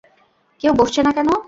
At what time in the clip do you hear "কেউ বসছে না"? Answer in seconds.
0.61-1.11